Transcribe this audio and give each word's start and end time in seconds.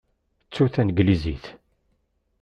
Ttu 0.47 0.63
taneglizit. 0.73 1.45